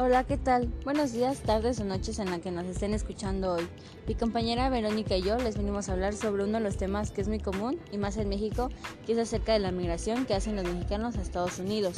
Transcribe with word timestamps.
Hola, 0.00 0.22
¿qué 0.22 0.36
tal? 0.36 0.72
Buenos 0.84 1.12
días, 1.12 1.40
tardes 1.40 1.80
o 1.80 1.84
noches 1.84 2.20
en 2.20 2.30
la 2.30 2.38
que 2.38 2.52
nos 2.52 2.66
estén 2.66 2.94
escuchando 2.94 3.54
hoy. 3.54 3.66
Mi 4.06 4.14
compañera 4.14 4.70
Verónica 4.70 5.16
y 5.16 5.22
yo 5.22 5.36
les 5.38 5.56
venimos 5.56 5.88
a 5.88 5.94
hablar 5.94 6.14
sobre 6.14 6.44
uno 6.44 6.58
de 6.58 6.62
los 6.62 6.76
temas 6.76 7.10
que 7.10 7.20
es 7.20 7.26
muy 7.26 7.40
común 7.40 7.80
y 7.90 7.98
más 7.98 8.16
en 8.16 8.28
México, 8.28 8.70
que 9.04 9.14
es 9.14 9.18
acerca 9.18 9.54
de 9.54 9.58
la 9.58 9.72
migración 9.72 10.24
que 10.24 10.34
hacen 10.34 10.54
los 10.54 10.64
mexicanos 10.66 11.16
a 11.16 11.22
Estados 11.22 11.58
Unidos. 11.58 11.96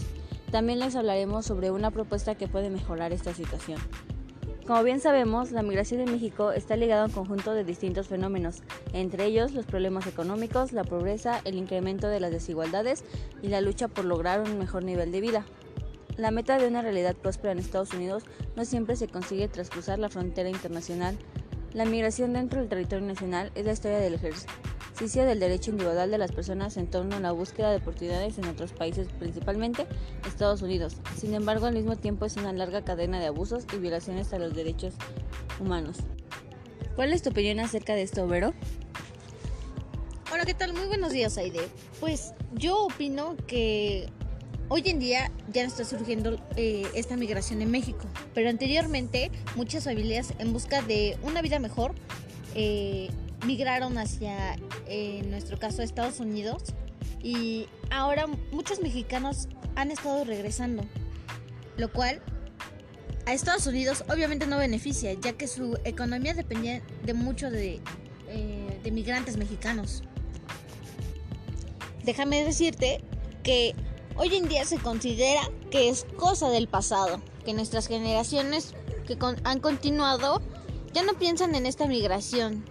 También 0.50 0.78
les 0.78 0.96
hablaremos 0.96 1.44
sobre 1.44 1.70
una 1.70 1.90
propuesta 1.90 2.36
que 2.36 2.48
puede 2.48 2.70
mejorar 2.70 3.12
esta 3.12 3.34
situación. 3.34 3.78
Como 4.66 4.82
bien 4.82 5.00
sabemos, 5.00 5.52
la 5.52 5.62
migración 5.62 6.00
en 6.00 6.10
México 6.10 6.52
está 6.52 6.76
ligada 6.76 7.02
a 7.02 7.06
un 7.06 7.12
conjunto 7.12 7.52
de 7.52 7.64
distintos 7.64 8.08
fenómenos, 8.08 8.62
entre 8.94 9.26
ellos 9.26 9.52
los 9.52 9.66
problemas 9.66 10.06
económicos, 10.06 10.72
la 10.72 10.84
pobreza, 10.84 11.42
el 11.44 11.56
incremento 11.56 12.08
de 12.08 12.20
las 12.20 12.30
desigualdades 12.30 13.04
y 13.42 13.48
la 13.48 13.60
lucha 13.60 13.88
por 13.88 14.06
lograr 14.06 14.40
un 14.40 14.58
mejor 14.58 14.84
nivel 14.84 15.12
de 15.12 15.20
vida. 15.20 15.44
La 16.20 16.30
meta 16.30 16.58
de 16.58 16.68
una 16.68 16.82
realidad 16.82 17.16
próspera 17.16 17.52
en 17.52 17.58
Estados 17.58 17.94
Unidos 17.94 18.24
no 18.54 18.66
siempre 18.66 18.94
se 18.94 19.08
consigue 19.08 19.48
tras 19.48 19.70
cruzar 19.70 19.98
la 19.98 20.10
frontera 20.10 20.50
internacional. 20.50 21.16
La 21.72 21.86
migración 21.86 22.34
dentro 22.34 22.60
del 22.60 22.68
territorio 22.68 23.06
nacional 23.06 23.50
es 23.54 23.64
la 23.64 23.72
historia 23.72 23.96
del 24.00 24.12
ejercicio 24.12 25.24
del 25.24 25.40
derecho 25.40 25.70
individual 25.70 26.10
de 26.10 26.18
las 26.18 26.30
personas 26.30 26.76
en 26.76 26.88
torno 26.88 27.16
a 27.16 27.20
la 27.20 27.32
búsqueda 27.32 27.70
de 27.70 27.78
oportunidades 27.78 28.36
en 28.36 28.48
otros 28.48 28.72
países, 28.74 29.08
principalmente 29.18 29.86
Estados 30.26 30.60
Unidos. 30.60 30.98
Sin 31.16 31.32
embargo, 31.32 31.64
al 31.64 31.72
mismo 31.72 31.96
tiempo 31.96 32.26
es 32.26 32.36
una 32.36 32.52
larga 32.52 32.84
cadena 32.84 33.18
de 33.18 33.24
abusos 33.24 33.64
y 33.74 33.78
violaciones 33.78 34.30
a 34.34 34.38
los 34.38 34.54
derechos 34.54 34.92
humanos. 35.58 36.00
¿Cuál 36.96 37.14
es 37.14 37.22
tu 37.22 37.30
opinión 37.30 37.60
acerca 37.60 37.94
de 37.94 38.02
esto, 38.02 38.26
Vero? 38.26 38.52
Hola, 40.30 40.44
¿qué 40.44 40.52
tal? 40.52 40.74
Muy 40.74 40.86
buenos 40.86 41.12
días, 41.12 41.38
Aide. 41.38 41.66
Pues 41.98 42.34
yo 42.52 42.84
opino 42.84 43.38
que 43.46 44.12
Hoy 44.72 44.84
en 44.86 45.00
día 45.00 45.32
ya 45.52 45.64
está 45.64 45.84
surgiendo 45.84 46.38
eh, 46.54 46.86
esta 46.94 47.16
migración 47.16 47.60
en 47.60 47.72
México, 47.72 48.06
pero 48.34 48.48
anteriormente 48.48 49.32
muchas 49.56 49.82
familias 49.82 50.32
en 50.38 50.52
busca 50.52 50.80
de 50.80 51.18
una 51.24 51.42
vida 51.42 51.58
mejor 51.58 51.92
eh, 52.54 53.10
migraron 53.44 53.98
hacia, 53.98 54.56
en 54.86 55.28
nuestro 55.28 55.58
caso, 55.58 55.82
Estados 55.82 56.20
Unidos 56.20 56.62
y 57.20 57.66
ahora 57.90 58.28
muchos 58.52 58.80
mexicanos 58.80 59.48
han 59.74 59.90
estado 59.90 60.22
regresando, 60.22 60.84
lo 61.76 61.92
cual 61.92 62.22
a 63.26 63.34
Estados 63.34 63.66
Unidos 63.66 64.04
obviamente 64.08 64.46
no 64.46 64.56
beneficia, 64.56 65.14
ya 65.14 65.32
que 65.32 65.48
su 65.48 65.80
economía 65.82 66.32
dependía 66.32 66.80
de 67.04 67.14
mucho 67.14 67.50
de, 67.50 67.80
eh, 68.28 68.80
de 68.84 68.90
migrantes 68.92 69.36
mexicanos. 69.36 70.04
Déjame 72.04 72.44
decirte 72.44 73.00
que 73.42 73.74
Hoy 74.22 74.34
en 74.34 74.48
día 74.48 74.66
se 74.66 74.76
considera 74.76 75.40
que 75.70 75.88
es 75.88 76.04
cosa 76.18 76.50
del 76.50 76.68
pasado, 76.68 77.22
que 77.42 77.54
nuestras 77.54 77.86
generaciones 77.86 78.74
que 79.06 79.16
han 79.44 79.60
continuado 79.60 80.42
ya 80.92 81.02
no 81.04 81.14
piensan 81.14 81.54
en 81.54 81.64
esta 81.64 81.86
migración. 81.86 82.62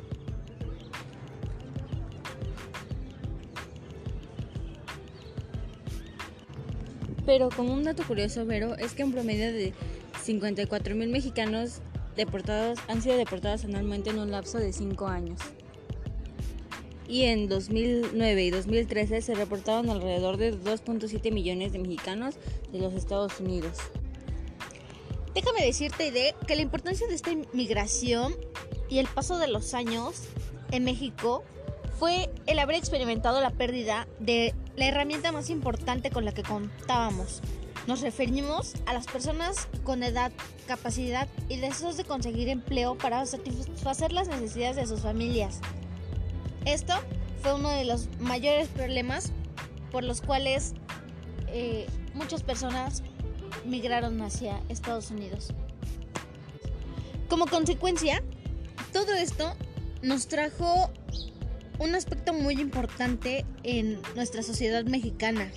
Pero 7.25 7.49
como 7.49 7.73
un 7.73 7.83
dato 7.83 8.03
curioso, 8.03 8.45
Vero, 8.45 8.75
es 8.75 8.93
que 8.93 9.03
un 9.03 9.11
promedio 9.11 9.51
de 9.51 9.73
54 10.21 10.93
mil 10.93 11.09
mexicanos 11.09 11.81
deportados 12.15 12.77
han 12.87 13.01
sido 13.01 13.17
deportados 13.17 13.65
anualmente 13.65 14.11
en 14.11 14.19
un 14.19 14.29
lapso 14.29 14.59
de 14.59 14.71
5 14.71 15.07
años 15.07 15.39
y 17.09 17.23
en 17.23 17.49
2009 17.49 18.43
y 18.43 18.51
2013 18.51 19.21
se 19.21 19.33
reportaron 19.33 19.89
alrededor 19.89 20.37
de 20.37 20.53
2.7 20.53 21.31
millones 21.33 21.73
de 21.73 21.79
mexicanos 21.79 22.35
de 22.71 22.79
los 22.79 22.93
Estados 22.93 23.39
Unidos. 23.39 23.77
Déjame 25.33 25.65
decirte 25.65 26.11
de 26.11 26.35
que 26.47 26.55
la 26.55 26.61
importancia 26.61 27.07
de 27.07 27.15
esta 27.15 27.31
inmigración 27.31 28.35
y 28.89 28.99
el 28.99 29.07
paso 29.07 29.39
de 29.39 29.47
los 29.47 29.73
años 29.73 30.23
en 30.71 30.83
México 30.83 31.43
fue 31.97 32.29
el 32.45 32.59
haber 32.59 32.75
experimentado 32.75 33.41
la 33.41 33.49
pérdida 33.49 34.07
de 34.19 34.53
la 34.75 34.85
herramienta 34.85 35.31
más 35.31 35.49
importante 35.49 36.11
con 36.11 36.25
la 36.25 36.33
que 36.33 36.43
contábamos. 36.43 37.41
Nos 37.87 38.01
referimos 38.01 38.75
a 38.85 38.93
las 38.93 39.07
personas 39.07 39.67
con 39.83 40.03
edad, 40.03 40.31
capacidad 40.67 41.27
y 41.47 41.57
deseos 41.57 41.97
de 41.97 42.03
conseguir 42.03 42.49
empleo 42.49 42.95
para 42.95 43.25
satisfacer 43.25 44.11
las 44.13 44.27
necesidades 44.27 44.75
de 44.75 44.85
sus 44.85 45.01
familias. 45.01 45.59
Esto 46.69 46.93
fue 47.41 47.55
uno 47.55 47.71
de 47.71 47.83
los 47.83 48.09
mayores 48.19 48.67
problemas 48.67 49.31
por 49.91 50.03
los 50.03 50.21
cuales 50.21 50.75
eh, 51.47 51.87
muchas 52.13 52.43
personas 52.43 53.01
migraron 53.65 54.21
hacia 54.21 54.61
Estados 54.69 55.09
Unidos. 55.09 55.51
Como 57.27 57.47
consecuencia, 57.47 58.21
todo 58.93 59.13
esto 59.13 59.55
nos 60.03 60.27
trajo 60.27 60.91
un 61.79 61.95
aspecto 61.95 62.33
muy 62.33 62.61
importante 62.61 63.47
en 63.63 63.99
nuestra 64.15 64.43
sociedad 64.43 64.85
mexicana. 64.85 65.51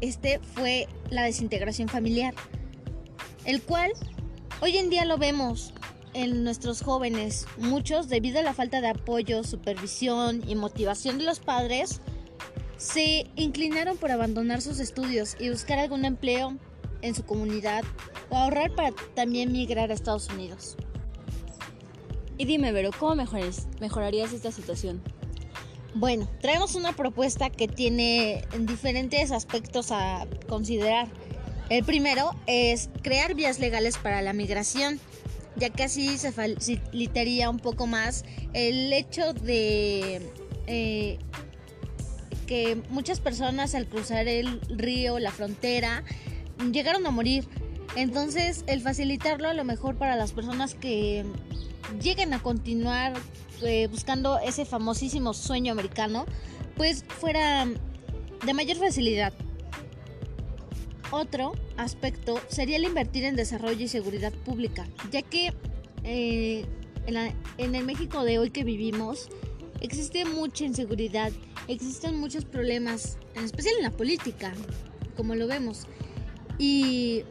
Este 0.00 0.40
fue 0.40 0.88
la 1.08 1.22
desintegración 1.22 1.88
familiar, 1.88 2.34
el 3.44 3.62
cual 3.62 3.92
hoy 4.60 4.76
en 4.76 4.90
día 4.90 5.04
lo 5.04 5.18
vemos 5.18 5.72
en 6.14 6.44
nuestros 6.44 6.82
jóvenes. 6.82 7.46
Muchos, 7.58 8.08
debido 8.08 8.40
a 8.40 8.42
la 8.42 8.54
falta 8.54 8.80
de 8.80 8.88
apoyo, 8.88 9.44
supervisión 9.44 10.42
y 10.48 10.54
motivación 10.54 11.18
de 11.18 11.24
los 11.24 11.40
padres, 11.40 12.00
se 12.76 13.26
inclinaron 13.36 13.96
por 13.96 14.10
abandonar 14.10 14.62
sus 14.62 14.78
estudios 14.80 15.36
y 15.38 15.50
buscar 15.50 15.78
algún 15.78 16.04
empleo 16.04 16.56
en 17.02 17.14
su 17.14 17.24
comunidad 17.24 17.84
o 18.30 18.36
ahorrar 18.36 18.74
para 18.74 18.92
también 19.14 19.52
migrar 19.52 19.90
a 19.90 19.94
Estados 19.94 20.28
Unidos. 20.28 20.76
Y 22.36 22.44
dime, 22.44 22.70
Vero, 22.70 22.90
¿cómo 22.96 23.16
mejorarías 23.80 24.32
esta 24.32 24.52
situación? 24.52 25.02
Bueno, 25.94 26.28
traemos 26.40 26.76
una 26.76 26.92
propuesta 26.92 27.50
que 27.50 27.66
tiene 27.66 28.44
diferentes 28.60 29.32
aspectos 29.32 29.90
a 29.90 30.26
considerar. 30.48 31.08
El 31.70 31.84
primero 31.84 32.30
es 32.46 32.90
crear 33.02 33.34
vías 33.34 33.58
legales 33.58 33.98
para 33.98 34.22
la 34.22 34.32
migración 34.32 35.00
ya 35.56 35.70
que 35.70 35.84
así 35.84 36.18
se 36.18 36.32
facilitaría 36.32 37.50
un 37.50 37.58
poco 37.58 37.86
más 37.86 38.24
el 38.52 38.92
hecho 38.92 39.32
de 39.32 40.22
eh, 40.66 41.18
que 42.46 42.82
muchas 42.90 43.20
personas 43.20 43.74
al 43.74 43.86
cruzar 43.86 44.28
el 44.28 44.60
río, 44.68 45.18
la 45.18 45.30
frontera, 45.30 46.04
llegaron 46.72 47.06
a 47.06 47.10
morir. 47.10 47.46
Entonces, 47.96 48.64
el 48.66 48.80
facilitarlo 48.80 49.48
a 49.48 49.54
lo 49.54 49.64
mejor 49.64 49.96
para 49.96 50.16
las 50.16 50.32
personas 50.32 50.74
que 50.74 51.24
lleguen 52.02 52.34
a 52.34 52.42
continuar 52.42 53.14
eh, 53.62 53.88
buscando 53.88 54.38
ese 54.38 54.64
famosísimo 54.64 55.34
sueño 55.34 55.72
americano, 55.72 56.26
pues 56.76 57.04
fuera 57.08 57.66
de 58.44 58.54
mayor 58.54 58.76
facilidad. 58.76 59.32
Otro 61.10 61.52
aspecto 61.76 62.40
sería 62.48 62.76
el 62.76 62.84
invertir 62.84 63.24
en 63.24 63.36
desarrollo 63.36 63.84
y 63.84 63.88
seguridad 63.88 64.32
pública, 64.32 64.86
ya 65.10 65.22
que 65.22 65.54
eh, 66.04 66.66
en, 67.06 67.74
el 67.74 67.84
México 67.84 68.24
de 68.24 68.38
hoy 68.38 68.50
que 68.50 68.64
vivimos 68.64 69.28
existe 69.80 70.24
mucha 70.26 70.64
inseguridad, 70.64 71.32
existen 71.66 72.18
muchos 72.18 72.44
problemas, 72.44 73.16
en 73.34 73.44
especial 73.44 73.76
en 73.78 73.84
la 73.84 73.90
política, 73.90 74.52
como 75.16 75.34
lo 75.34 75.46
vemos. 75.46 75.86
Y 76.58 77.24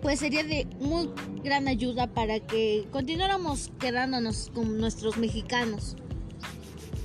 pues 0.00 0.20
sería 0.20 0.44
de 0.44 0.66
muy 0.78 1.10
gran 1.44 1.68
ayuda 1.68 2.06
para 2.06 2.40
que 2.40 2.86
continuáramos 2.90 3.70
quedándonos 3.78 4.50
con 4.54 4.78
nuestros 4.78 5.18
mexicanos. 5.18 5.96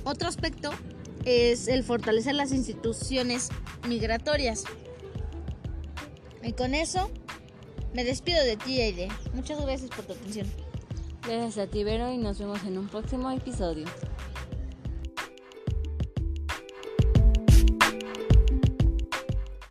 Otro 0.04 0.28
aspecto 0.28 0.70
es 1.26 1.68
el 1.68 1.82
fortalecer 1.82 2.34
las 2.34 2.52
instituciones 2.52 3.50
migratorias. 3.86 4.64
Y 6.46 6.52
con 6.52 6.76
eso 6.76 7.10
me 7.92 8.04
despido 8.04 8.42
de 8.44 8.56
ti, 8.56 8.80
Aide. 8.80 9.08
Muchas 9.34 9.60
gracias 9.60 9.90
por 9.90 10.04
tu 10.04 10.12
atención. 10.12 10.46
Gracias 11.22 11.58
a 11.58 11.68
ti, 11.68 11.82
Vero, 11.82 12.12
y 12.12 12.18
nos 12.18 12.38
vemos 12.38 12.62
en 12.62 12.78
un 12.78 12.86
próximo 12.86 13.30
episodio. 13.32 13.84